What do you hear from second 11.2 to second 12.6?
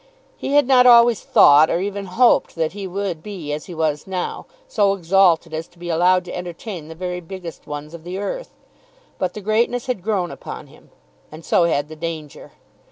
and so had the danger.